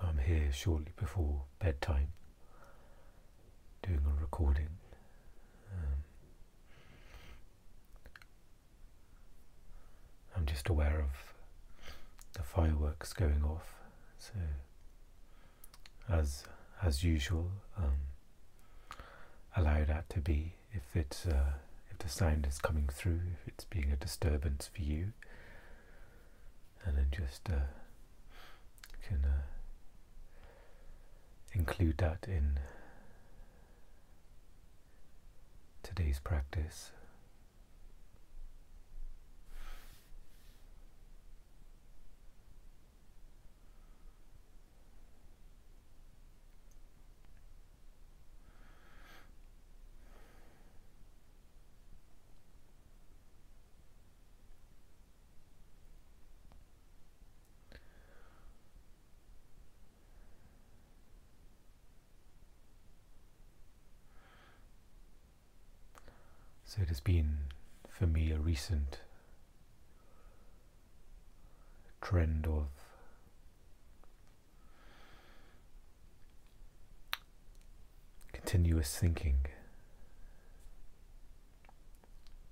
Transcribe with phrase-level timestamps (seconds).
[0.00, 2.08] So I'm here shortly before bedtime
[3.82, 4.68] doing a recording.
[5.72, 5.94] Um,
[10.36, 11.34] I'm just aware of
[12.34, 13.74] the fireworks going off,
[14.18, 14.32] so
[16.08, 16.44] as
[16.82, 17.96] as usual, um,
[19.56, 20.52] allow that to be.
[20.72, 21.52] If it's uh,
[21.90, 25.12] if the sound is coming through, if it's being a disturbance for you,
[26.84, 27.60] and then just uh,
[29.06, 29.55] can uh,
[31.56, 32.58] include that in
[35.82, 36.90] today's practice.
[66.96, 67.36] Has been
[67.90, 69.00] for me a recent
[72.00, 72.68] trend of
[78.32, 79.36] continuous thinking.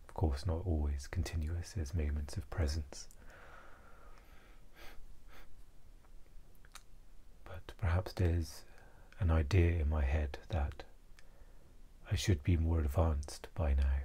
[0.06, 3.08] Of course, not always continuous, there's moments of presence.
[7.44, 8.60] But perhaps there's
[9.20, 10.82] an idea in my head that
[12.12, 14.00] I should be more advanced by now,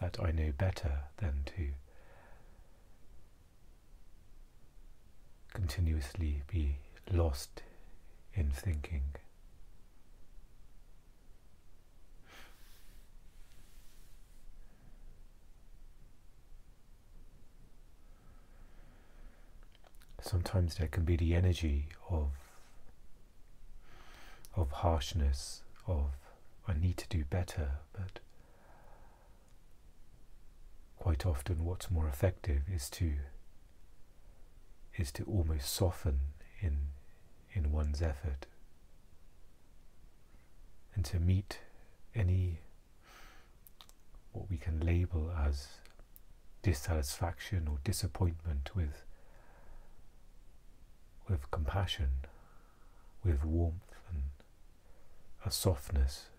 [0.00, 1.68] that I know better than to
[5.54, 6.76] continuously be
[7.10, 7.62] lost
[8.34, 9.02] in thinking.
[20.20, 22.30] Sometimes there can be the energy of
[24.56, 26.10] of harshness, of
[26.66, 28.20] I need to do better, but
[31.06, 33.12] quite often what's more effective is to
[34.96, 36.18] is to almost soften
[36.60, 36.76] in
[37.52, 38.46] in one's effort.
[40.96, 41.60] And to meet
[42.12, 42.58] any
[44.32, 45.68] what we can label as
[46.62, 49.04] dissatisfaction or disappointment with
[51.28, 52.10] with compassion,
[53.22, 54.22] with warmth and
[55.44, 56.30] a softness.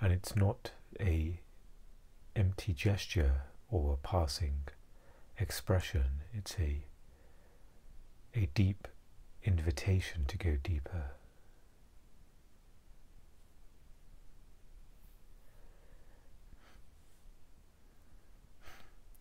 [0.00, 1.40] And it's not a
[2.36, 4.62] empty gesture or a passing
[5.38, 6.22] expression.
[6.32, 6.84] It's a
[8.34, 8.86] a deep
[9.44, 11.12] invitation to go deeper.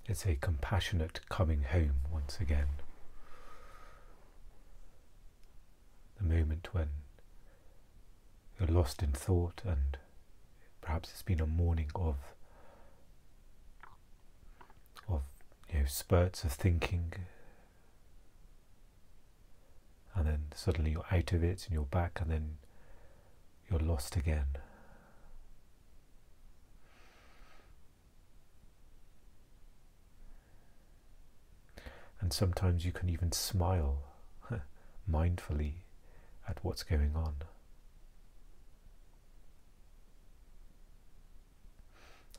[0.05, 2.67] It's a compassionate coming home once again.
[6.17, 6.89] The moment when
[8.59, 9.97] you're lost in thought and
[10.87, 12.15] perhaps it's been a morning of
[15.09, 15.21] of
[15.73, 17.11] you know spurts of thinking.
[20.15, 22.57] And then suddenly you're out of it and you're back and then
[23.69, 24.55] you're lost again.
[32.21, 34.03] And sometimes you can even smile
[35.11, 35.73] mindfully
[36.47, 37.35] at what's going on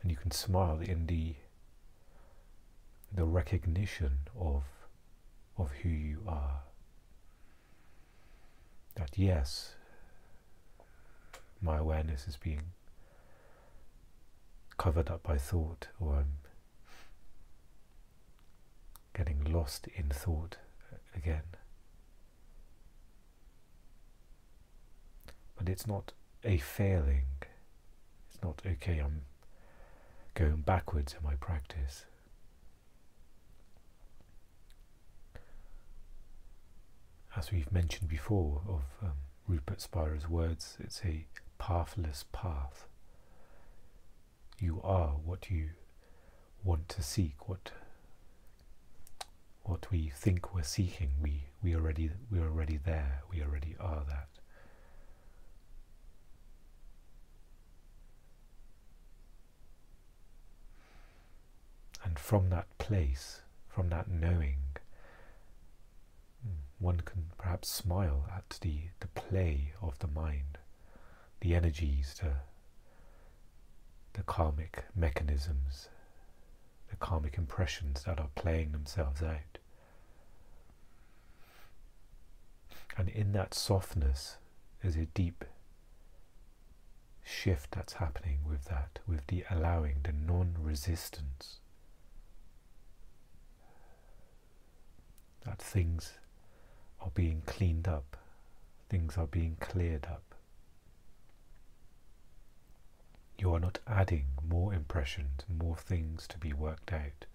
[0.09, 1.35] and you can smile in the
[3.13, 4.63] the recognition of
[5.59, 6.63] of who you are.
[8.95, 9.75] That yes
[11.61, 12.73] my awareness is being
[14.79, 16.39] covered up by thought or I'm
[19.15, 20.57] getting lost in thought
[21.15, 21.49] again.
[25.55, 26.13] But it's not
[26.45, 27.27] a failing.
[28.31, 29.25] It's not okay I'm
[30.39, 32.05] going backwards in my practice.
[37.37, 39.15] As we've mentioned before of um,
[39.49, 41.27] Rupert Spira's words, it's a
[41.59, 42.87] pathless path.
[44.61, 45.71] You are what you
[46.63, 47.73] want to seek, what
[49.65, 54.38] what we think we're seeking, we, we already we're already there, we already are that.
[62.19, 64.59] From that place, from that knowing,
[66.43, 70.59] hmm, one can perhaps smile at the, the play of the mind,
[71.41, 72.33] the energies, the,
[74.13, 75.89] the karmic mechanisms,
[76.91, 79.59] the karmic impressions that are playing themselves out.
[82.97, 84.37] And in that softness,
[84.83, 85.45] there's a deep
[87.25, 91.61] shift that's happening with that, with the allowing, the non resistance.
[95.45, 96.15] That things
[97.01, 98.17] are being cleaned up,
[98.89, 100.35] things are being cleared up.
[103.39, 107.27] You are not adding more impressions, more things to be worked out.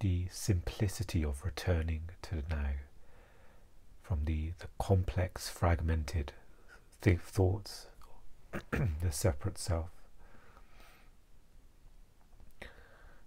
[0.00, 2.70] The simplicity of returning to the now
[4.02, 6.32] from the, the complex fragmented
[7.02, 7.86] th- thoughts
[8.70, 9.90] the separate self.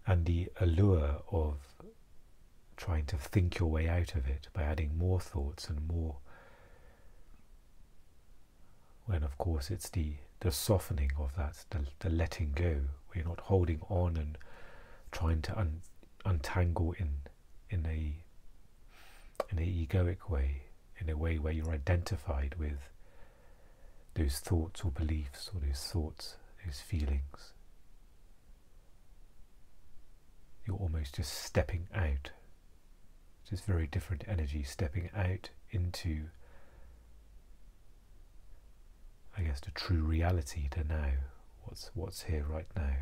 [0.07, 1.57] And the allure of
[2.75, 6.17] trying to think your way out of it by adding more thoughts and more
[9.05, 12.81] when of course it's the the softening of that the, the letting go.
[13.07, 14.37] Where you're not holding on and
[15.11, 15.81] trying to un-
[16.25, 17.21] untangle in
[17.69, 18.15] in a
[19.49, 20.63] in a egoic way,
[20.99, 22.89] in a way where you're identified with
[24.13, 26.35] those thoughts or beliefs or those thoughts,
[26.65, 27.53] those feelings.
[30.65, 32.31] You're almost just stepping out.
[33.49, 36.25] Just very different energy, stepping out into
[39.37, 41.11] I guess the true reality to now.
[41.63, 42.95] What's what's here right now.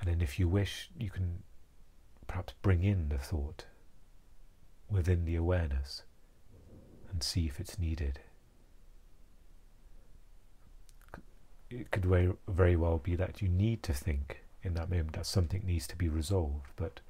[0.00, 1.42] And then, if you wish, you can
[2.26, 3.66] perhaps bring in the thought
[4.88, 6.02] within the awareness
[7.10, 8.20] and see if it's needed.
[11.68, 12.04] It could
[12.48, 15.96] very, well be that you need to think in that moment that something needs to
[15.96, 17.00] be resolved, but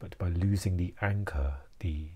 [0.00, 2.06] but by losing the anchor, the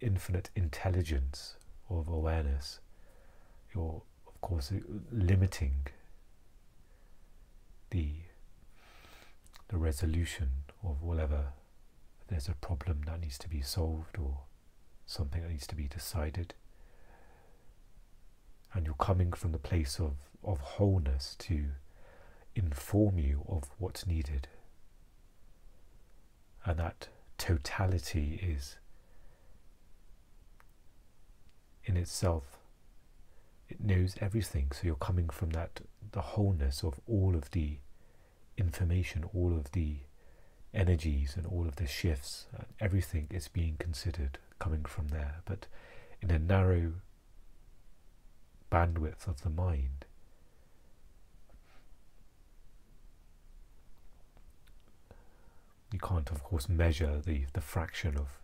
[0.00, 1.54] infinite intelligence
[1.88, 2.80] of awareness,
[3.72, 4.72] you're of course
[5.12, 5.86] limiting
[7.94, 8.08] the
[9.68, 10.50] the resolution
[10.82, 11.52] of whatever
[12.26, 14.40] there's a problem that needs to be solved or
[15.06, 16.54] something that needs to be decided.
[18.72, 21.66] And you're coming from the place of, of wholeness to
[22.56, 24.48] inform you of what's needed.
[26.64, 27.08] And that
[27.38, 28.76] totality is
[31.84, 32.58] in itself
[33.68, 34.70] it knows everything.
[34.72, 35.80] So you're coming from that
[36.12, 37.78] the wholeness of all of the
[38.56, 39.96] information, all of the
[40.72, 45.36] energies and all of the shifts, and everything is being considered coming from there.
[45.44, 45.66] But
[46.20, 46.94] in a narrow
[48.70, 50.04] bandwidth of the mind,
[55.92, 58.40] you can't, of course, measure the, the fraction of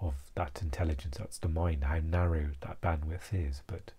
[0.00, 1.16] of that intelligence.
[1.18, 3.92] That's the mind, how narrow that bandwidth is, but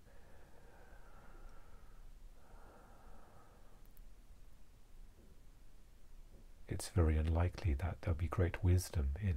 [6.68, 9.36] it's very unlikely that there'll be great wisdom in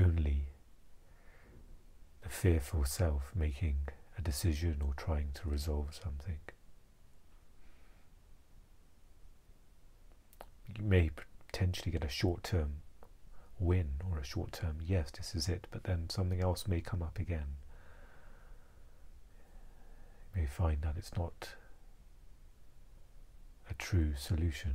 [0.00, 0.48] only
[2.22, 6.38] the fearful self making a decision or trying to resolve something.
[10.76, 11.10] You may
[11.48, 12.82] potentially get a short term
[13.58, 17.02] win or a short term, yes, this is it, but then something else may come
[17.02, 17.56] up again.
[20.34, 21.50] You may find that it's not
[23.70, 24.74] a true solution.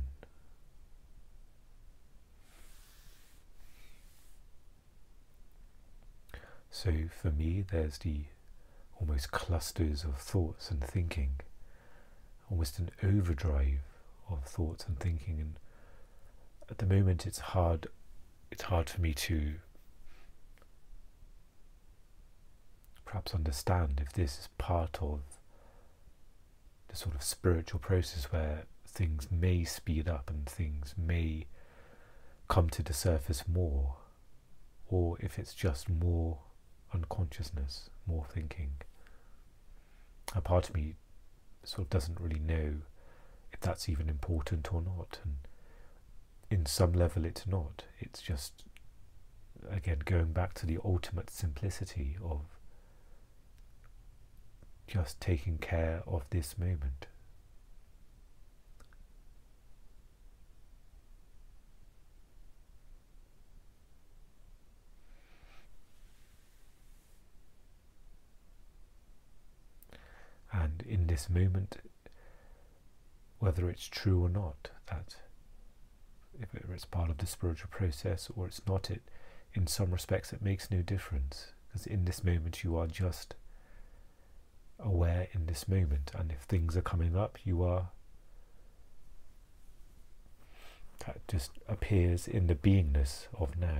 [6.74, 8.22] So for me, there's the
[8.98, 11.38] almost clusters of thoughts and thinking,
[12.50, 13.82] almost an overdrive
[14.30, 15.38] of thoughts and thinking.
[15.38, 15.58] And
[16.70, 17.88] at the moment, it's hard.
[18.50, 19.56] It's hard for me to
[23.04, 25.20] perhaps understand if this is part of
[26.88, 31.44] the sort of spiritual process where things may speed up and things may
[32.48, 33.96] come to the surface more,
[34.88, 36.38] or if it's just more
[36.94, 38.72] unconsciousness, more thinking.
[40.34, 40.94] A part of me
[41.64, 42.74] sort of doesn't really know
[43.52, 45.36] if that's even important or not, and
[46.50, 47.84] in some level it's not.
[48.00, 48.64] It's just,
[49.70, 52.40] again, going back to the ultimate simplicity of
[54.86, 57.06] just taking care of this moment.
[70.86, 71.78] In this moment,
[73.38, 75.16] whether it's true or not, that
[76.52, 79.02] whether it's part of the spiritual process or it's not, it
[79.54, 83.34] in some respects it makes no difference because in this moment you are just
[84.78, 87.90] aware in this moment, and if things are coming up, you are
[91.06, 93.78] that just appears in the beingness of now.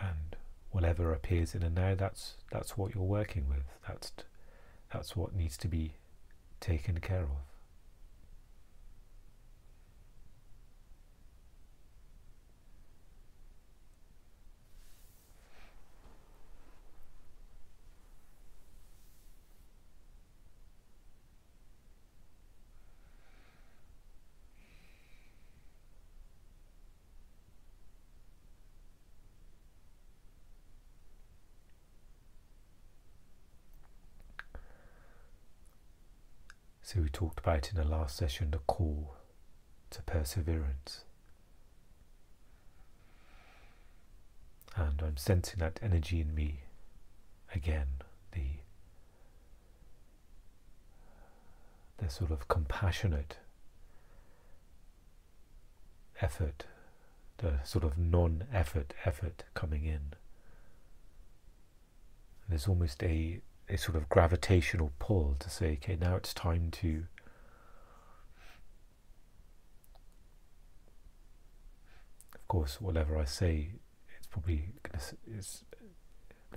[0.00, 0.36] And
[0.74, 3.62] whatever appears in a now, that's that's what you're working with.
[3.86, 4.10] That's
[4.92, 5.94] that's what needs to be
[6.58, 7.53] taken care of.
[36.94, 39.16] So we talked about in the last session the call
[39.90, 41.00] to perseverance.
[44.76, 46.60] And I'm sensing that energy in me
[47.52, 47.88] again,
[48.30, 48.44] the
[51.96, 53.38] the sort of compassionate
[56.20, 56.66] effort,
[57.38, 60.12] the sort of non-effort effort coming in.
[62.48, 67.04] There's almost a a sort of gravitational pull to say, okay, now it's time to
[72.44, 73.70] of course, whatever I say,
[74.18, 75.64] it's probably to, it's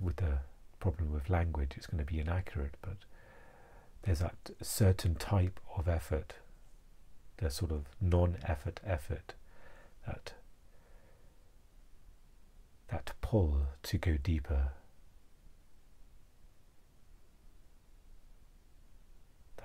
[0.02, 0.40] with the
[0.80, 2.98] problem with language, it's going to be inaccurate, but
[4.04, 6.34] there's that certain type of effort,
[7.38, 9.34] the sort of non-effort effort,
[10.06, 10.34] that
[12.90, 14.72] that pull to go deeper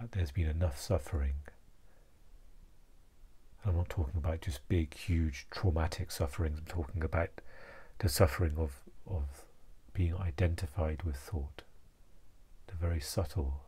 [0.00, 1.34] that there's been enough suffering.
[3.64, 6.58] I'm not talking about just big, huge, traumatic sufferings.
[6.58, 7.30] I'm talking about
[7.98, 9.44] the suffering of, of
[9.94, 11.62] being identified with thought,
[12.66, 13.62] the very subtle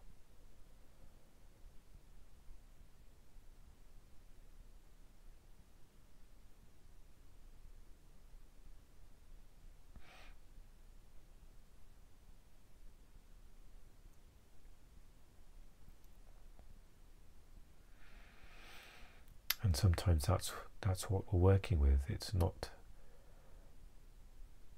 [19.75, 20.53] and sometimes that's
[20.83, 21.99] that's what we're working with.
[22.07, 22.71] It's not.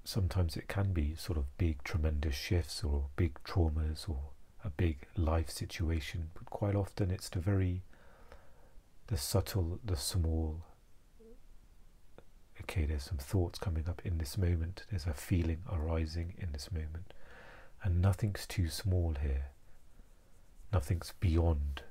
[0.03, 4.31] Sometimes it can be sort of big, tremendous shifts or big traumas or
[4.65, 7.83] a big life situation, but quite often it's the very,
[9.05, 10.63] the subtle, the small.
[12.61, 14.83] Okay, there's some thoughts coming up in this moment.
[14.89, 17.13] There's a feeling arising in this moment,
[17.83, 19.49] and nothing's too small here.
[20.73, 21.83] Nothing's beyond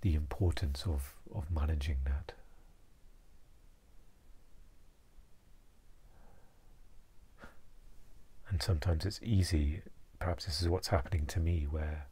[0.00, 2.32] the importance of, of managing that.
[8.48, 9.82] And sometimes it's easy,
[10.18, 12.06] perhaps this is what's happening to me, where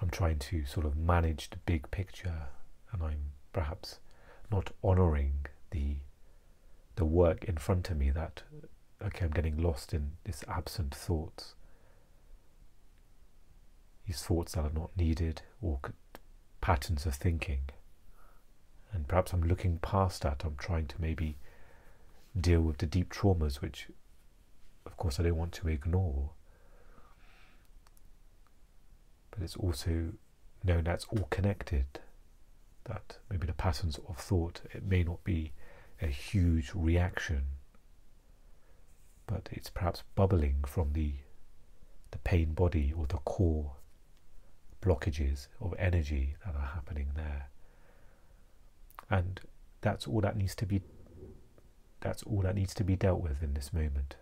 [0.00, 2.48] I'm trying to sort of manage the big picture
[2.92, 3.98] and I'm perhaps
[4.50, 5.96] not honouring the
[6.96, 8.42] the work in front of me that
[9.04, 11.54] okay I'm getting lost in this absent thoughts
[14.06, 15.80] these thoughts that are not needed or
[16.66, 17.60] patterns of thinking.
[18.92, 21.36] And perhaps I'm looking past that, I'm trying to maybe
[22.36, 23.86] deal with the deep traumas, which
[24.84, 26.30] of course I don't want to ignore.
[29.30, 30.14] But it's also
[30.64, 31.86] known that's all connected,
[32.86, 35.52] that maybe the patterns of thought, it may not be
[36.02, 37.42] a huge reaction,
[39.28, 41.12] but it's perhaps bubbling from the
[42.10, 43.75] the pain body or the core
[44.82, 47.48] blockages of energy that are happening there.
[49.10, 49.40] And
[49.80, 50.80] that's all that needs to be
[52.00, 54.16] that's all that needs to be dealt with in this moment.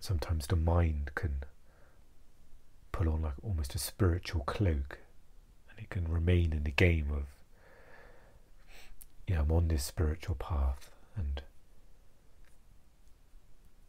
[0.00, 1.44] Sometimes the mind can
[2.90, 4.98] put on like almost a spiritual cloak
[5.82, 7.24] it can remain in the game of
[9.26, 11.42] you know, I'm on this spiritual path and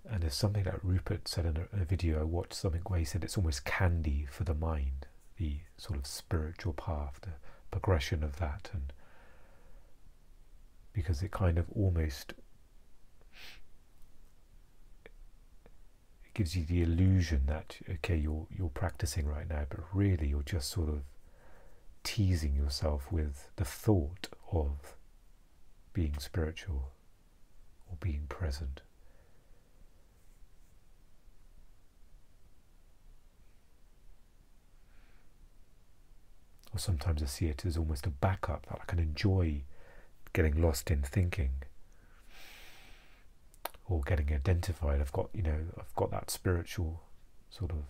[0.09, 3.05] and there's something that Rupert said in a, a, video I watched something where he
[3.05, 5.07] said it's almost candy for the mind,
[5.37, 7.31] the sort of spiritual path, the
[7.71, 8.91] progression of that and
[10.91, 12.33] because it kind of almost
[16.25, 20.43] it gives you the illusion that okay you're you're practicing right now, but really you're
[20.43, 21.01] just sort of
[22.03, 24.95] teasing yourself with the thought of
[25.93, 26.91] being spiritual
[27.89, 28.81] or being present.
[36.73, 39.61] Or sometimes I see it as almost a backup that I can enjoy
[40.33, 41.51] getting lost in thinking
[43.87, 44.99] or getting identified.
[44.99, 47.01] I've got, you know, I've got that spiritual
[47.51, 47.83] sort of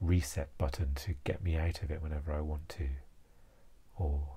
[0.00, 2.88] reset button to get me out of it whenever I want to,
[3.96, 4.28] or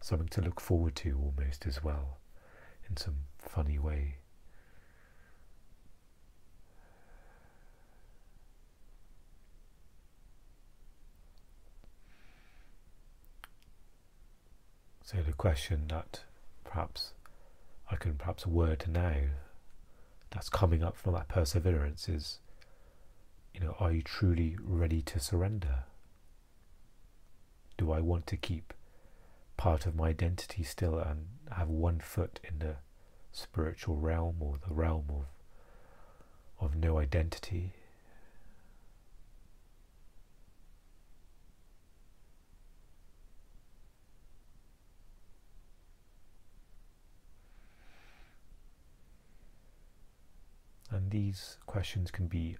[0.00, 2.18] something to look forward to almost as well,
[2.88, 4.16] in some funny way.
[15.02, 16.22] So the question that
[16.64, 17.12] perhaps
[17.90, 19.14] I can perhaps word now
[20.30, 22.40] that's coming up from that perseverance is
[23.56, 25.84] you know, are you truly ready to surrender?
[27.78, 28.74] Do I want to keep
[29.56, 32.76] part of my identity still and have one foot in the
[33.32, 35.24] spiritual realm or the realm of
[36.60, 37.72] of no identity?
[50.90, 52.58] And these questions can be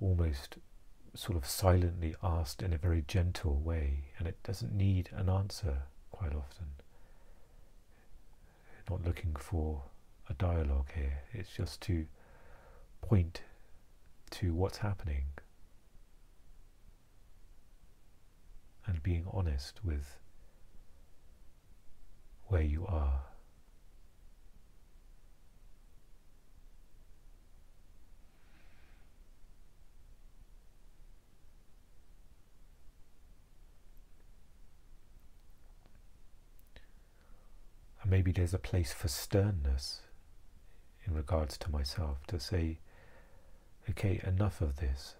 [0.00, 0.58] almost
[1.14, 5.82] sort of silently asked in a very gentle way, and it doesn't need an answer
[6.10, 6.66] quite often.
[8.90, 9.84] Not looking for
[10.28, 12.06] a dialogue here, it's just to
[13.00, 13.42] point
[14.30, 15.24] to what's happening
[18.86, 20.18] and being honest with
[22.46, 23.22] where you are.
[38.02, 40.00] And maybe there's a place for sternness
[41.06, 42.78] in regards to myself to say,
[43.90, 45.14] okay, enough of this,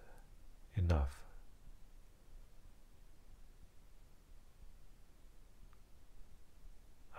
[0.75, 1.19] enough.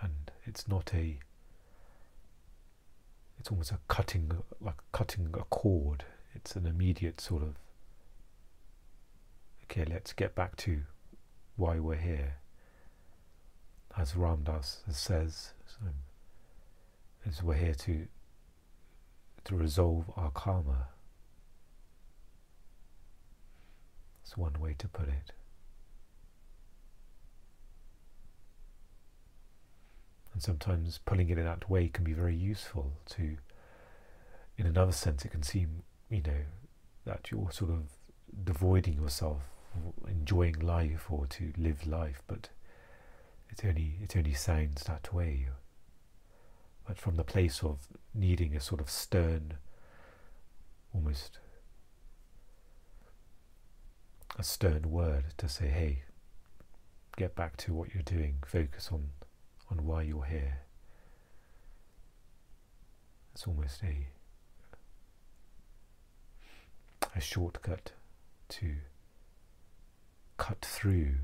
[0.01, 1.19] And it's not a,
[3.39, 6.03] it's almost a cutting, like cutting a cord.
[6.35, 7.55] It's an immediate sort of,
[9.63, 10.81] okay, let's get back to
[11.55, 12.35] why we're here
[13.97, 15.89] as Ram Dass says, so,
[17.29, 18.07] is we're here to
[19.45, 20.87] to resolve our karma.
[24.23, 25.31] That's one way to put it.
[30.33, 33.37] And sometimes pulling it in that way can be very useful to,
[34.57, 36.43] in another sense, it can seem, you know,
[37.05, 37.83] that you're sort of
[38.43, 39.43] devoiding yourself,
[40.07, 42.49] enjoying life or to live life, but
[43.49, 45.47] it only it only sounds that way.
[46.87, 47.79] But from the place of
[48.13, 49.55] needing a sort of stern,
[50.93, 51.39] almost
[54.39, 56.03] a stern word to say, hey,
[57.17, 59.09] get back to what you're doing, focus on
[59.69, 60.59] on why you're here.
[63.33, 64.07] It's almost a
[67.15, 67.91] a shortcut
[68.49, 68.75] to
[70.37, 71.15] cut through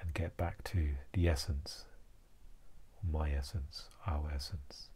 [0.00, 1.84] and get back to the essence,
[3.10, 4.88] my essence, our essence.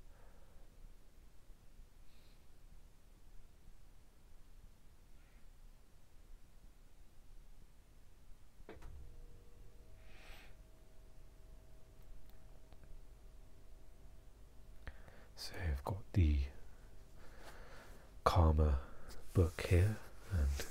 [15.37, 16.37] So I've got the
[18.25, 18.81] Karma
[19.35, 19.97] book here,
[20.33, 20.67] and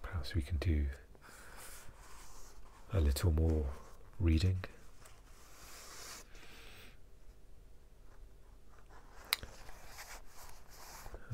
[0.00, 0.86] perhaps we can do
[2.92, 3.66] a little more
[4.18, 4.64] reading.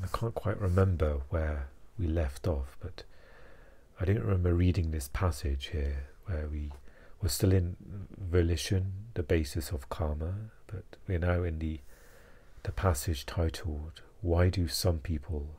[0.07, 1.67] I can't quite remember where
[1.99, 3.03] we left off, but
[4.01, 6.71] I don't remember reading this passage here where we
[7.21, 7.77] were still in
[8.17, 10.35] volition, the basis of karma,
[10.69, 11.81] but we're now in the
[12.63, 15.57] the passage titled "Why Do Some People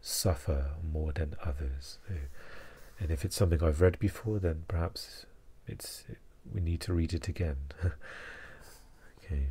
[0.00, 2.14] Suffer More Than Others?" So
[2.98, 5.24] and if it's something I've read before, then perhaps
[5.68, 6.04] it's
[6.52, 7.58] we need to read it again.
[9.24, 9.50] okay.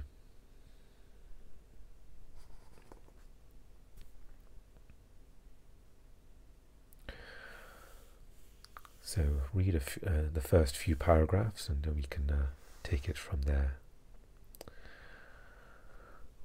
[9.14, 12.46] So read uh, the first few paragraphs, and we can uh,
[12.82, 13.74] take it from there.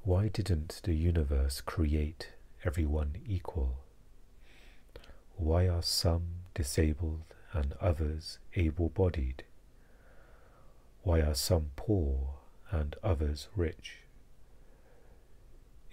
[0.02, 2.30] Why didn't the universe create
[2.64, 3.76] everyone equal?
[5.36, 6.24] Why are some
[6.56, 9.44] disabled and others able bodied?
[11.04, 12.30] Why are some poor
[12.72, 13.98] and others rich?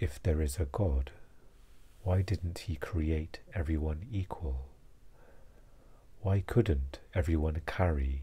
[0.00, 1.12] If there is a God,
[2.02, 4.73] why didn't he create everyone equal?
[6.24, 8.22] Why couldn't everyone carry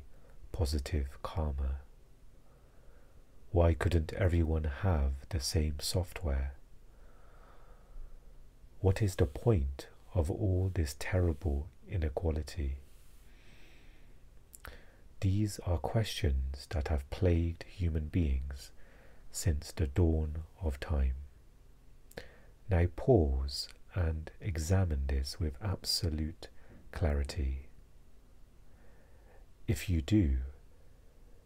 [0.51, 1.81] positive karma?
[3.51, 6.55] Why couldn't everyone have the same software?
[8.79, 9.85] What is the point
[10.15, 12.77] of all this terrible inequality?
[15.19, 18.71] These are questions that have plagued human beings
[19.31, 21.13] since the dawn of time.
[22.67, 26.47] Now pause and examine this with absolute
[26.91, 27.67] clarity.
[29.71, 30.39] If you do,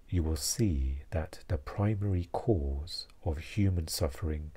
[0.09, 4.49] you will see that the primary cause of human suffering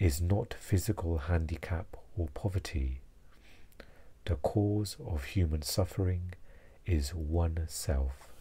[0.00, 3.02] is not physical handicap or poverty.
[4.24, 6.32] The cause of human suffering
[6.86, 8.32] is one self.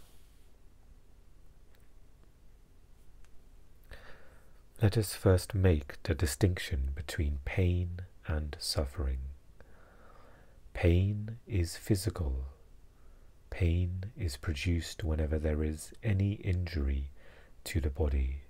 [4.82, 9.20] Let us first make the distinction between pain and suffering.
[10.74, 12.57] Pain is physical.
[13.50, 17.10] Pain is produced whenever there is any injury
[17.64, 18.42] to the body.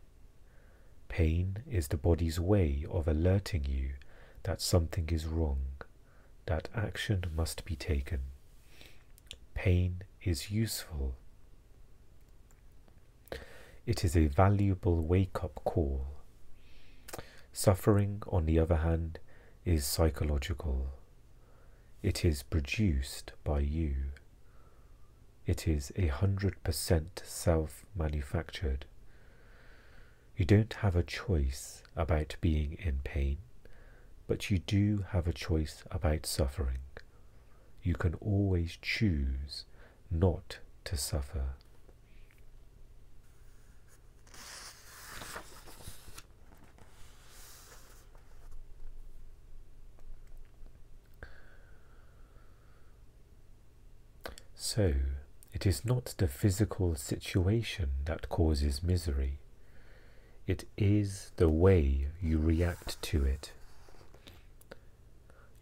[1.08, 3.92] Pain is the body's way of alerting you
[4.44, 5.62] that something is wrong,
[6.46, 8.20] that action must be taken.
[9.54, 11.16] Pain is useful.
[13.86, 16.08] It is a valuable wake up call
[17.60, 19.18] Suffering, on the other hand,
[19.66, 20.92] is psychological.
[22.04, 23.96] It is produced by you.
[25.48, 28.86] It is a hundred percent self manufactured.
[30.36, 33.38] You don't have a choice about being in pain,
[34.28, 36.80] but you do have a choice about suffering.
[37.82, 39.64] You can always choose
[40.12, 41.56] not to suffer.
[54.56, 54.94] So,
[55.58, 59.40] it is not the physical situation that causes misery,
[60.46, 63.54] it is the way you react to it.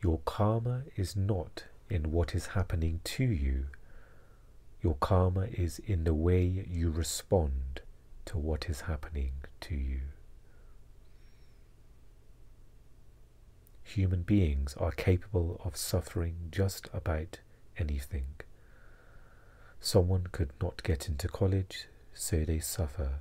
[0.03, 3.67] Your karma is not in what is happening to you,
[4.83, 7.79] your karma is in the way you respond
[8.25, 9.31] to what is happening
[9.61, 10.01] to you.
[13.85, 17.39] Human beings are capable of suffering just about
[17.77, 18.25] anything.
[19.85, 23.19] Someone could not get into college, so they suffer.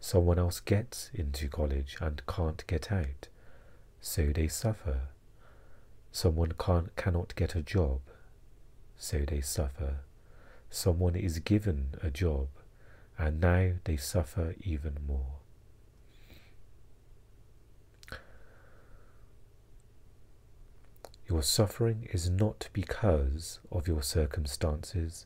[0.00, 3.28] Someone else gets into college and can't get out,
[4.00, 5.02] so they suffer.
[6.10, 8.00] Someone can't, cannot get a job,
[8.96, 9.98] so they suffer.
[10.68, 12.48] Someone is given a job,
[13.16, 15.36] and now they suffer even more.
[21.28, 25.24] Your suffering is not because of your circumstances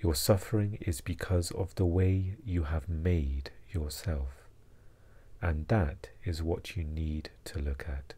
[0.00, 4.48] your suffering is because of the way you have made yourself,
[5.42, 8.14] and that is what you need to look at.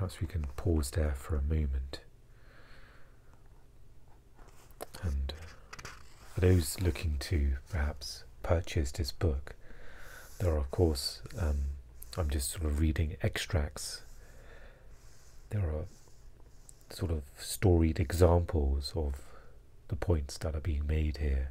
[0.00, 0.26] perhaps we
[0.90, 2.00] there for a moment.
[5.02, 5.32] And
[6.34, 9.54] for those looking to perhaps purchase this book,
[10.38, 11.58] there are, of course, um,
[12.16, 14.02] I'm just sort of reading extracts.
[15.50, 15.86] There are
[16.90, 19.22] sort of storied examples of
[19.88, 21.50] the points that are being made here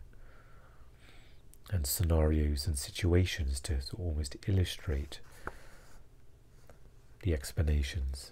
[1.71, 5.19] and scenarios and situations to almost illustrate
[7.21, 8.32] the explanations.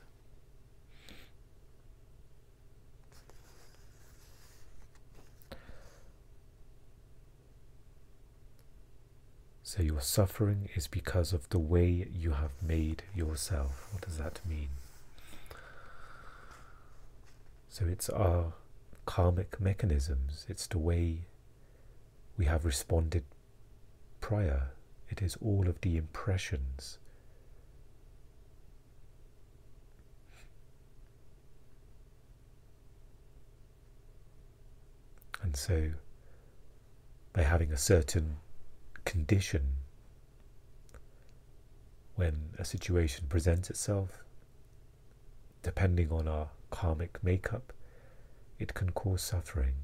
[9.67, 13.89] So your suffering is because of the way you have made yourself.
[13.91, 14.69] What does that mean?
[17.67, 18.53] So it's our
[19.06, 21.25] karmic mechanisms, it's the way
[22.38, 23.25] we have responded
[24.21, 24.69] prior
[25.10, 26.97] it is all of the impressions.
[35.43, 35.91] And so,
[37.34, 38.38] by having a certain
[39.08, 39.78] condition,
[42.15, 44.26] when a situation presents itself,
[45.63, 47.72] depending on our karmic makeup,
[48.60, 49.76] it can cause suffering.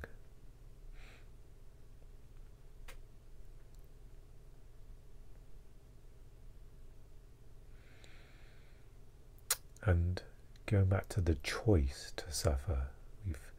[9.86, 10.22] And
[10.66, 12.88] going back to the choice to suffer,
[13.26, 13.52] we've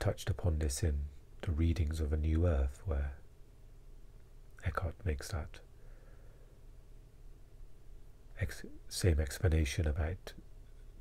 [0.00, 1.02] touched upon this in
[1.42, 3.12] the readings of A New Earth, where
[4.68, 5.60] Eckhart makes that
[8.38, 10.34] ex same explanation about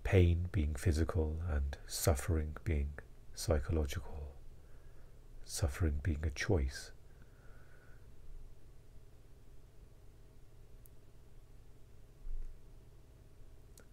[0.05, 2.91] pain being physical and suffering being
[3.35, 4.31] psychological,
[5.43, 6.91] suffering being a choice.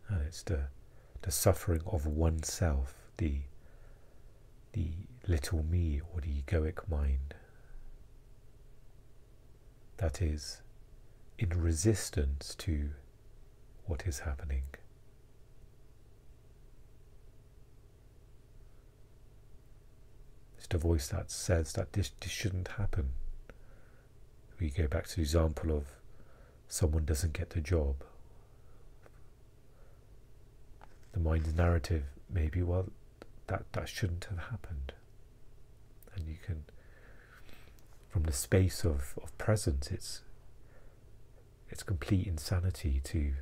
[0.08, 0.68] And it's the,
[1.22, 3.40] the suffering of oneself, the,
[4.72, 4.90] the
[5.26, 7.34] little me or the egoic mind
[9.98, 10.60] that is
[11.38, 12.90] in resistance to
[13.86, 14.62] what is happening.
[20.56, 23.10] It's the voice that says that this, this shouldn't happen.
[24.60, 25.84] We go back to the example of
[26.68, 27.96] someone doesn't get the job
[31.12, 32.86] the mind's narrative maybe well
[33.46, 34.92] that that shouldn't have happened
[36.14, 36.64] and you can
[38.14, 40.22] from the space of, of presence it's
[41.68, 43.32] it's complete insanity to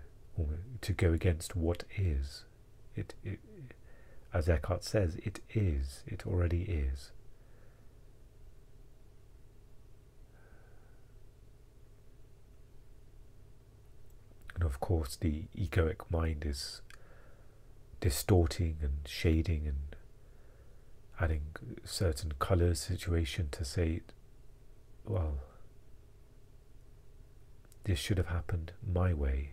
[0.80, 2.46] to go against what is.
[2.96, 3.38] It, it
[4.32, 7.10] as Eckhart says it is it already is.
[14.54, 16.80] And of course the egoic mind is
[18.00, 19.96] distorting and shading and
[21.20, 21.42] adding
[21.84, 24.00] certain colours situation to say,
[25.04, 25.38] well,
[27.84, 29.52] this should have happened my way.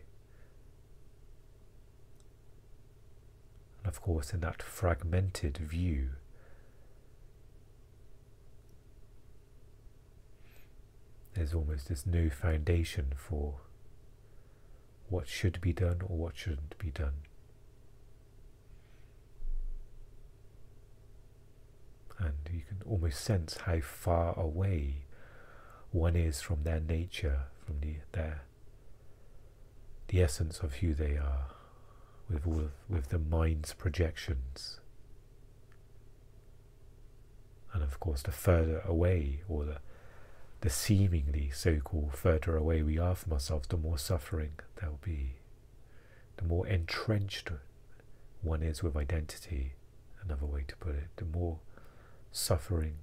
[3.80, 6.10] And of course, in that fragmented view,
[11.34, 13.56] there's almost there's no foundation for
[15.08, 17.14] what should be done or what shouldn't be done.
[22.20, 25.06] and you can almost sense how far away
[25.91, 28.41] one is from their nature, from the, their
[30.08, 31.47] the essence of who they are,
[32.30, 34.80] with all of, with the mind's projections.
[37.73, 39.78] And of course, the further away, or the
[40.62, 45.36] the seemingly so-called further away we are from ourselves, the more suffering there will be.
[46.38, 47.49] The more entrenched
[48.41, 49.73] one is with identity,
[50.21, 51.60] another way to put it, the more
[52.32, 52.97] suffering,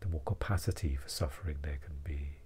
[0.00, 2.36] the more capacity for suffering there can be.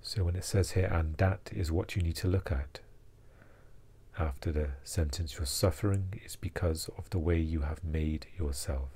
[0.00, 2.80] So when it says here, and that is what you need to look at,
[4.18, 8.90] after the sentence, your suffering is because of the way you have made yourself.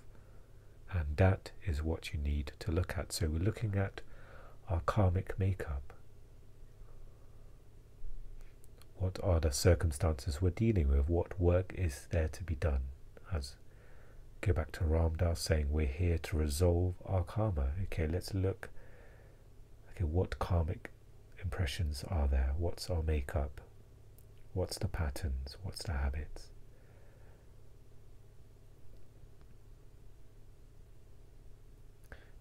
[0.92, 3.12] And that is what you need to look at.
[3.12, 4.00] So we're looking at
[4.70, 5.92] our karmic makeup.
[8.98, 11.08] What are the circumstances we're dealing with?
[11.08, 12.82] What work is there to be done?
[13.32, 13.54] As
[14.40, 17.68] go back to Ram Dass saying we're here to resolve our karma.
[17.84, 18.70] Okay, let's look.
[19.92, 20.90] Okay, what karmic
[21.42, 22.54] impressions are there?
[22.58, 23.60] What's our makeup?
[24.52, 25.56] What's the patterns?
[25.62, 26.48] What's the habits?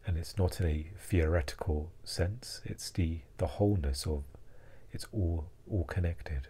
[0.08, 4.24] And it's not in a theoretical sense, it's the, the wholeness of
[4.94, 6.48] it's all all connected.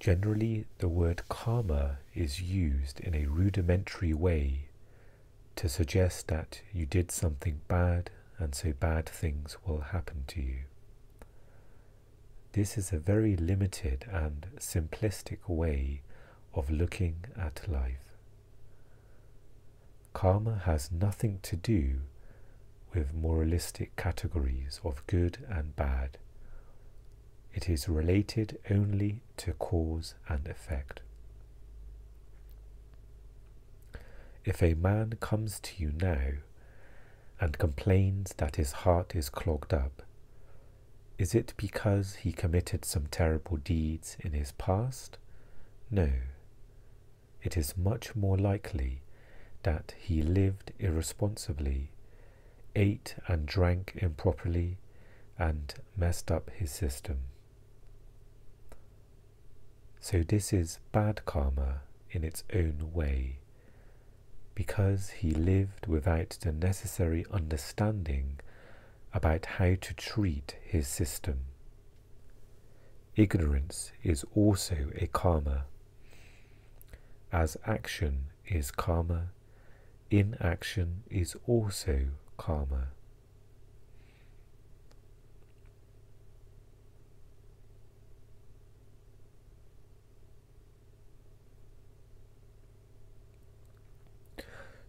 [0.00, 4.68] Generally, the word karma is used in a rudimentary way
[5.56, 10.60] to suggest that you did something bad and so bad things will happen to you.
[12.58, 16.02] This is a very limited and simplistic way
[16.52, 18.16] of looking at life.
[20.12, 22.00] Karma has nothing to do
[22.92, 26.18] with moralistic categories of good and bad.
[27.54, 31.02] It is related only to cause and effect.
[34.44, 36.30] if a man comes to you now
[37.40, 40.02] and complains that his heart is clogged up,
[41.18, 45.18] is it because he committed some terrible deeds in his past?
[45.90, 46.10] No.
[47.42, 49.02] It is much more likely
[49.64, 51.90] that he lived irresponsibly,
[52.76, 54.78] ate and drank improperly,
[55.36, 57.18] and messed up his system.
[60.00, 63.38] So, this is bad karma in its own way,
[64.54, 68.38] because he lived without the necessary understanding
[69.14, 71.40] about how to treat his system.
[73.16, 75.64] Ignorance is also a karma.
[77.32, 79.28] As action is karma,
[80.10, 82.88] inaction is also karma.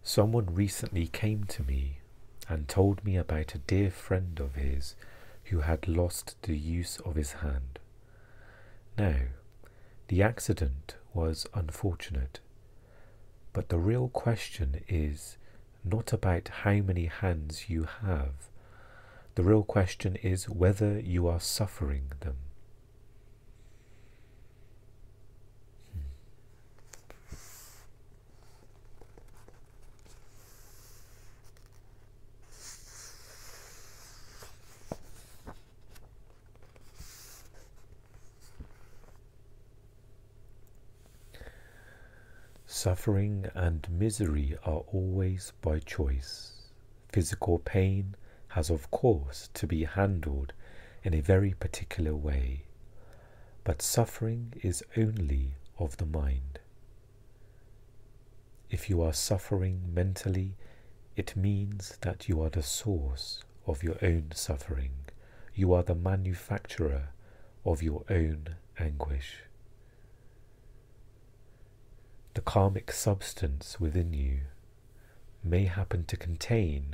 [0.04, 1.99] Someone recently came to me
[2.50, 4.96] and told me about a dear friend of his
[5.46, 7.80] who had lost the use of his hand.
[8.98, 9.20] Now,
[10.08, 12.40] the accident was unfortunate,
[13.54, 15.38] but the real question is
[15.84, 18.50] not about how many hands you have.
[19.36, 22.36] The real question is whether you are suffering them.
[43.10, 46.52] Suffering and misery are always by choice.
[47.12, 48.13] Physical pain
[48.50, 50.54] has, of course, to be handled
[51.04, 52.65] in a very particular way,
[53.63, 56.60] but suffering is only of the mind.
[58.69, 60.56] If you are suffering mentally,
[61.15, 64.93] it means that you are the source of your own suffering.
[65.56, 67.10] You are the manufacturer
[67.65, 69.49] of your own anguish
[72.34, 74.42] the karmic substance within you
[75.44, 76.94] may happen to contain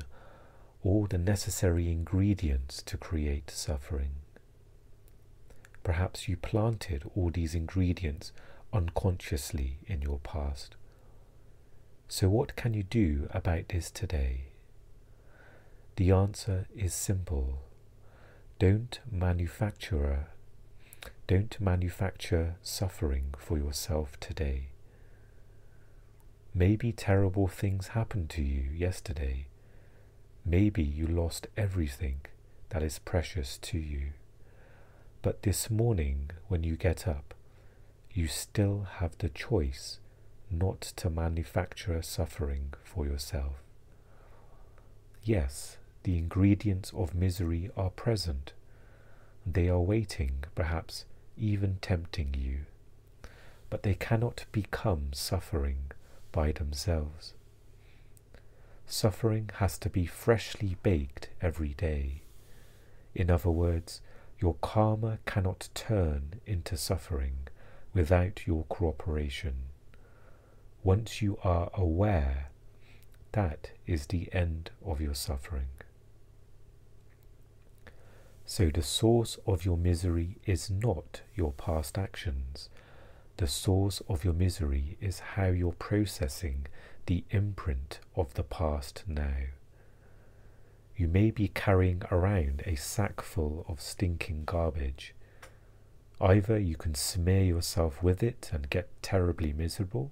[0.84, 4.12] all the necessary ingredients to create suffering.
[5.84, 8.32] Perhaps you planted all these ingredients
[8.72, 10.76] unconsciously in your past.
[12.08, 14.50] So, what can you do about this today?
[15.96, 17.62] The answer is simple.
[18.60, 20.28] Don't manufacture
[21.28, 24.68] don't manufacture suffering for yourself today.
[26.58, 29.48] Maybe terrible things happened to you yesterday.
[30.46, 32.22] Maybe you lost everything
[32.70, 34.14] that is precious to you.
[35.22, 37.34] But this morning, when you get up,
[38.14, 40.00] you still have the choice
[40.50, 43.56] not to manufacture suffering for yourself.
[45.26, 48.54] Yes, the ingredients of misery are present.
[49.46, 51.04] They are waiting, perhaps
[51.38, 52.60] even tempting you.
[53.70, 55.92] But they cannot become suffering
[56.36, 57.34] by themselves.
[58.86, 62.24] Suffering has to be freshly baked every day.
[63.16, 64.02] In other words,
[64.38, 67.48] your karma cannot turn into suffering
[67.94, 69.56] without your cooperation.
[70.84, 72.50] Once you are aware,
[73.32, 75.70] that is the end of your suffering.
[78.46, 82.70] So the source of your misery is not your past actions,
[83.38, 86.68] the source of your misery is how you're processing
[87.06, 89.50] the imprint of the past now.
[90.96, 95.14] You may be carrying around a sack full of stinking garbage.
[96.22, 100.12] Either you can smear yourself with it and get terribly miserable,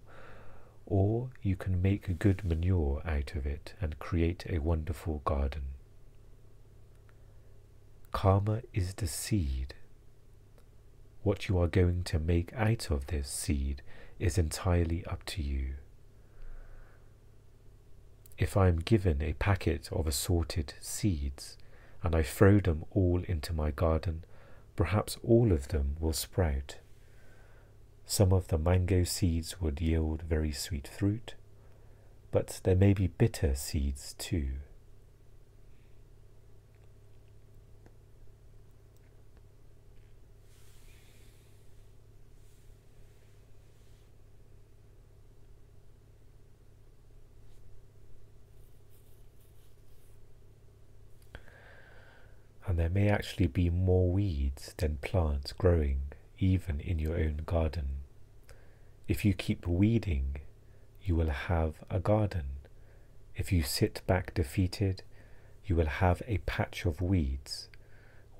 [0.86, 5.64] or you can make good manure out of it and create a wonderful garden.
[8.12, 9.74] Karma is the seed
[11.24, 13.82] what you are going to make out of this seed
[14.20, 15.76] is entirely up to you.
[18.38, 21.58] If I am given a packet of assorted seeds
[22.02, 24.26] and I throw them all into my garden,
[24.76, 26.78] perhaps all of them will sprout.
[28.06, 31.36] Some of the mango seeds would yield very sweet fruit,
[32.32, 34.50] but there may be bitter seeds too.
[52.94, 56.02] May actually be more weeds than plants growing
[56.38, 57.88] even in your own garden.
[59.08, 60.38] If you keep weeding,
[61.02, 62.46] you will have a garden.
[63.36, 65.04] If you sit back defeated,
[65.66, 67.70] you will have a patch of weeds.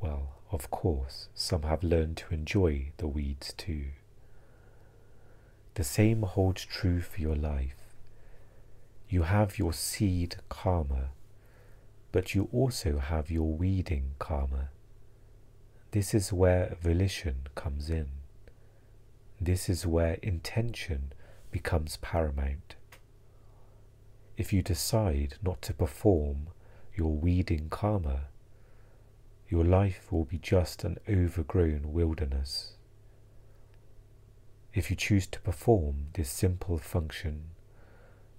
[0.02, 3.86] Well, of course, some have learned to enjoy the weeds too.
[5.76, 7.76] The same holds true for your life.
[9.10, 11.10] You have your seed karma,
[12.14, 14.70] but you also have your weeding karma.
[15.92, 18.08] This is where volition comes in.
[19.42, 21.12] This is where intention
[21.52, 22.76] becomes paramount.
[24.38, 26.50] If you decide not to perform
[26.96, 28.28] your weeding karma,
[29.50, 32.74] your life will be just an overgrown wilderness.
[34.72, 37.46] If you choose to perform this simple function,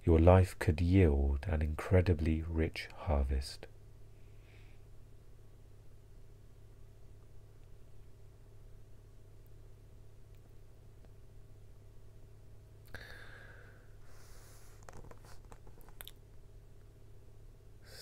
[0.05, 3.65] your life could yield an incredibly rich harvest.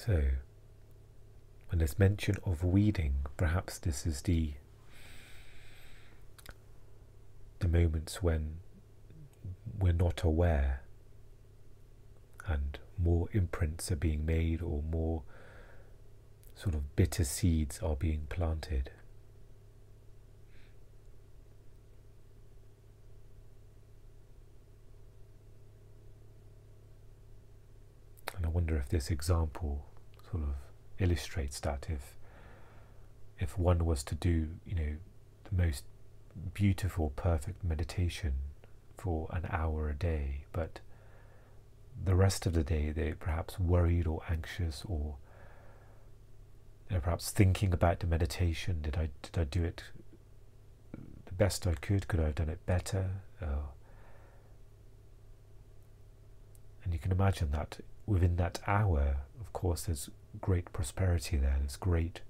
[0.06, 0.24] So,
[1.70, 4.52] when there's mention of weeding, perhaps this is the
[7.60, 8.58] the moments when
[9.80, 10.82] we're not aware
[12.48, 15.24] and more imprints are being made or more
[16.56, 18.92] sort of bitter seeds are being planted.
[28.36, 29.86] And I wonder if this example
[30.30, 30.50] sort of
[31.00, 32.16] illustrates that if
[33.40, 34.96] if one was to do you know
[35.46, 35.84] the most
[36.54, 38.34] beautiful perfect meditation
[38.98, 40.80] for an hour a day but
[42.06, 45.16] the rest of the day they're perhaps worried or anxious or
[46.90, 49.84] they're perhaps thinking about the meditation did I did I do it
[51.26, 53.10] the best I could could I have done it better
[53.42, 53.68] uh,
[56.84, 60.10] and you can imagine that within that hour of course there's
[60.42, 61.58] great prosperity there.
[61.60, 62.22] There's great,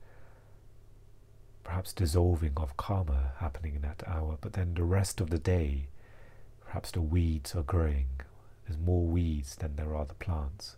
[1.63, 4.37] perhaps, dissolving of karma happening in that hour.
[4.39, 5.87] But then the rest of the day,
[6.65, 8.07] perhaps the weeds are growing.
[8.67, 10.77] There's more weeds than there are the plants.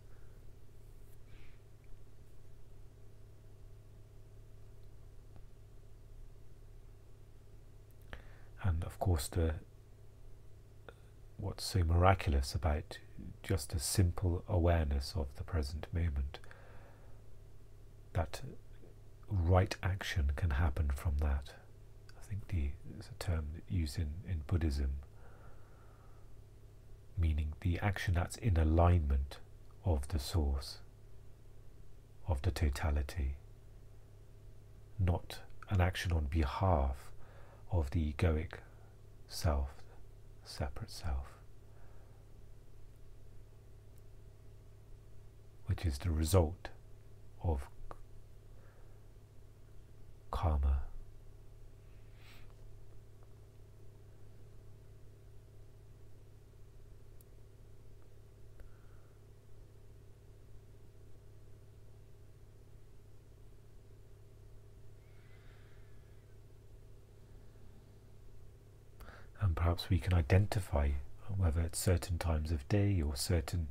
[8.63, 9.55] And of course, the
[11.37, 12.97] what's so miraculous about
[13.43, 16.39] just a simple awareness of the present moment
[18.13, 18.41] that
[19.29, 21.51] right action can happen from that.
[22.17, 22.69] I think the
[22.99, 24.91] is a term used in, in Buddhism,
[27.17, 29.37] meaning the action that's in alignment
[29.85, 30.79] of the source,
[32.27, 33.35] of the totality,
[34.99, 35.39] not
[35.69, 37.11] an action on behalf
[37.71, 38.59] of the egoic
[39.27, 39.69] self,
[40.43, 41.27] separate self,
[45.67, 46.69] which is the result
[47.43, 47.67] of
[50.31, 50.81] karma.
[69.41, 70.91] And perhaps we can identify
[71.37, 73.67] whether it's certain times of day or certain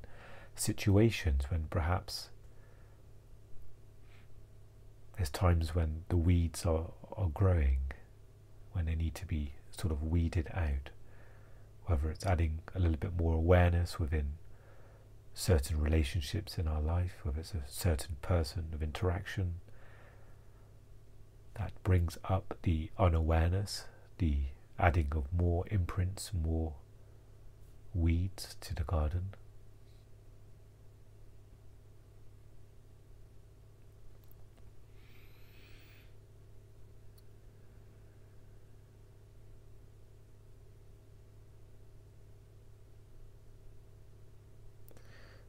[0.55, 2.31] situations when perhaps
[5.17, 7.79] there's times when the weeds are, are growing,
[8.73, 10.91] when they need to be sort of weeded out,
[11.87, 14.33] whether it's adding a little bit more awareness within
[15.35, 19.55] certain relationships in our life, whether it's a certain person of interaction
[21.55, 23.85] that brings up the unawareness,
[24.19, 24.39] the
[24.79, 26.75] adding of more imprints, more
[27.95, 29.35] weeds to the garden.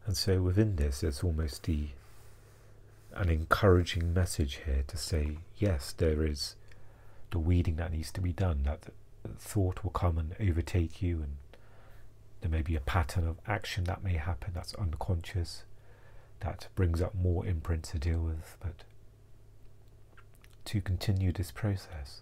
[0.05, 1.87] And so within this, there's almost the
[3.15, 6.55] an encouraging message here to say, yes, there is
[7.31, 8.63] the weeding that needs to be done.
[8.63, 8.89] That
[9.39, 11.37] thought will come and overtake you, and
[12.41, 15.63] there may be a pattern of action that may happen that's unconscious,
[16.41, 18.57] that brings up more imprints to deal with.
[18.59, 18.83] But
[20.65, 22.21] to continue this process,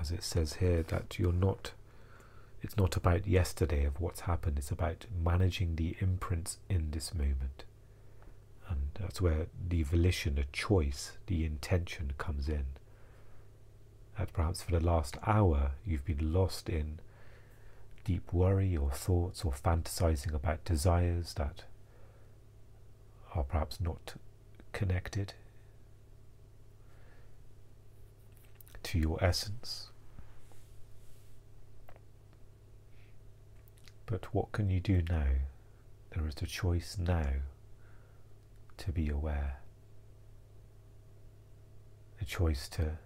[0.00, 1.72] as it says here, that you're not,
[2.60, 7.64] it's not about yesterday of what's happened, it's about managing the imprints in this moment.
[8.72, 12.64] And that's where the volition, the choice, the intention comes in.
[14.18, 17.00] that perhaps for the last hour you've been lost in
[18.04, 21.64] deep worry or thoughts or fantasizing about desires that
[23.34, 24.14] are perhaps not
[24.72, 25.34] connected
[28.82, 29.90] to your essence.
[34.06, 35.26] But what can you do now?
[36.14, 37.26] There is a choice now
[38.84, 39.60] to be aware.
[42.20, 42.98] A choice to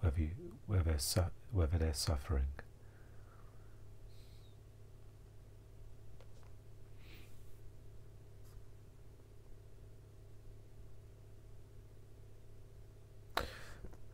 [0.00, 0.30] whether, you,
[0.66, 2.46] whether, su- whether they're suffering.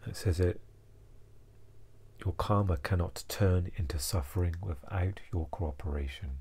[0.07, 0.61] It says it
[2.25, 6.39] your karma cannot turn into suffering without your cooperation.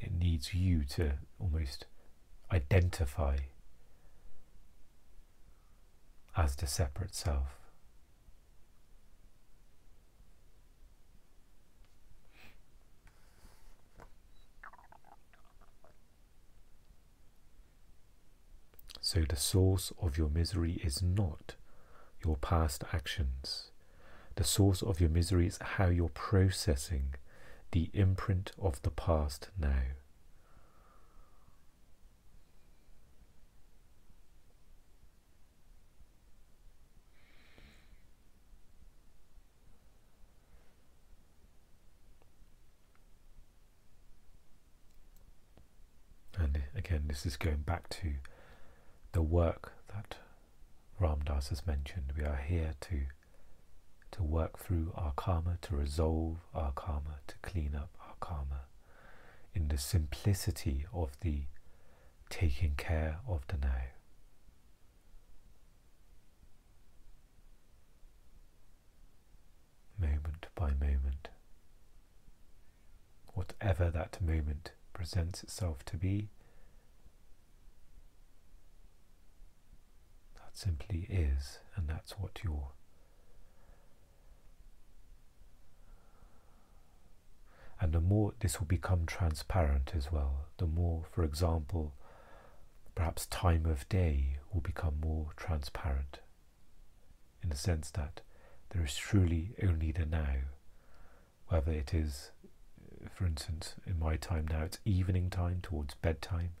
[0.00, 1.86] It needs you to almost
[2.52, 3.36] identify
[6.36, 7.58] as the separate self.
[19.00, 21.54] So the source of your misery is not
[22.24, 23.70] your past actions.
[24.34, 27.14] The source of your misery is how you're processing
[27.70, 29.82] the imprint of the past now.
[46.38, 48.14] And again, this is going back to
[49.10, 50.16] the work that
[51.00, 52.12] Ram Dass has mentioned.
[52.16, 53.06] We are here to
[54.12, 58.62] to work through our karma, to resolve our karma, to clean up our karma
[59.52, 61.42] in the simplicity of the
[62.30, 63.82] taking care of the now.
[69.98, 71.28] Moment by moment.
[73.34, 76.30] Whatever that moment presents itself to be,
[80.56, 82.70] simply is, and that's what you're.
[87.80, 91.92] And the more this will become transparent as well the more for example
[92.94, 96.20] perhaps time of day will become more transparent
[97.42, 98.22] in the sense that
[98.70, 100.36] there is truly only the now.
[101.48, 102.30] Whether it is
[103.14, 106.52] for instance in my time now it's evening time towards bedtime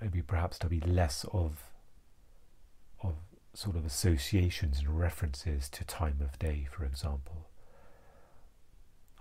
[0.00, 1.70] maybe perhaps there'll be less of
[3.02, 3.14] of
[3.54, 7.48] sort of associations and references to time of day for example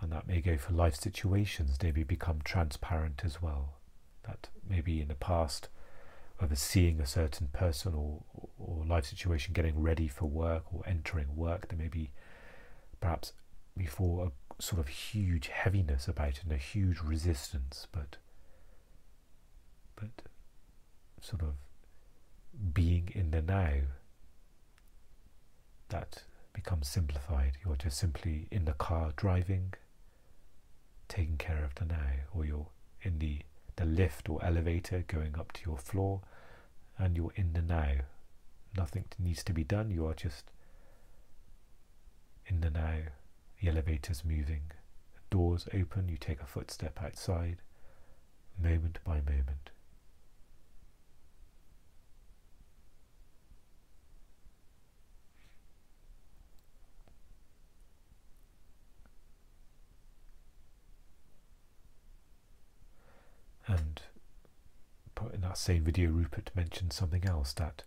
[0.01, 3.75] and that may go for life situations, maybe become transparent as well.
[4.23, 5.69] That maybe in the past,
[6.37, 8.23] whether seeing a certain person or,
[8.59, 12.11] or life situation, getting ready for work or entering work, there may be
[12.99, 13.33] perhaps
[13.77, 18.17] before a sort of huge heaviness about it and a huge resistance, but
[19.95, 20.23] but
[21.21, 21.53] sort of
[22.73, 23.73] being in the now
[25.89, 27.57] that becomes simplified.
[27.63, 29.73] You're just simply in the car driving
[31.07, 32.67] taking care of the now, or you're
[33.01, 33.39] in the,
[33.75, 36.21] the lift or elevator going up to your floor,
[36.97, 37.91] and you're in the now.
[38.75, 40.51] Nothing needs to be done, you are just
[42.47, 42.97] in the now.
[43.61, 44.71] The elevator's moving,
[45.29, 47.57] doors open, you take a footstep outside,
[48.61, 49.69] moment by moment.
[63.75, 64.01] And
[65.33, 67.83] in that same video, Rupert mentioned something else that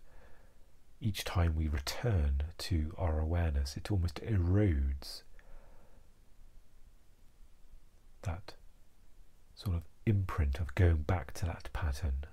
[1.01, 5.21] each time we return to our awareness, it almost erodes
[8.23, 8.53] that
[9.55, 12.25] sort of imprint of going back to that pattern.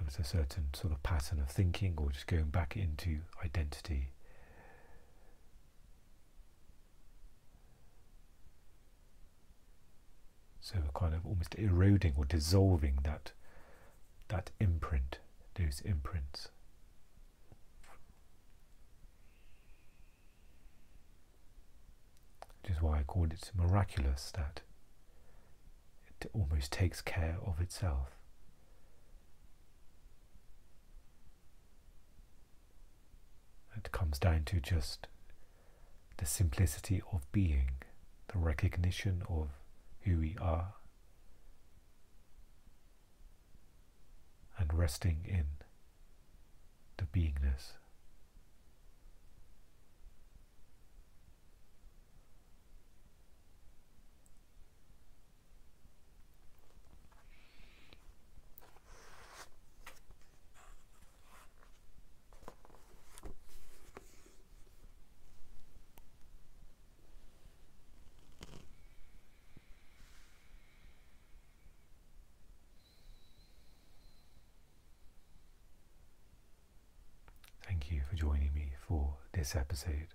[0.00, 4.10] There's a certain sort of pattern of thinking or just going back into identity.
[10.64, 13.32] So kind of almost eroding or dissolving that
[14.28, 15.18] that imprint,
[15.56, 16.48] those imprints.
[22.62, 24.62] Which is why I call it miraculous that
[26.08, 28.16] it almost takes care of itself.
[33.76, 35.08] It comes down to just
[36.16, 37.68] the simplicity of being,
[38.28, 39.50] the recognition of
[40.04, 40.74] who we are
[44.58, 45.46] and resting in
[46.96, 47.72] the beingness.
[77.66, 80.08] Thank you for joining me for this episode.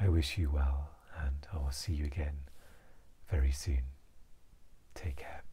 [0.00, 0.88] I wish you well,
[1.22, 2.38] and I will see you again
[3.30, 3.82] very soon.
[4.94, 5.43] Take care.